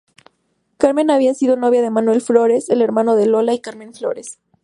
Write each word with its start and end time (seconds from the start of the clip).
Carmen 0.77 1.11
había 1.11 1.35
sido 1.35 1.57
novia 1.57 1.83
de 1.83 1.91
Manuel 1.91 2.21
Flores, 2.21 2.71
el 2.71 2.81
hermano 2.81 3.15
de 3.15 3.27
Lola 3.27 3.53
y 3.53 3.61
Carmen 3.61 3.93
Flores. 3.93 4.39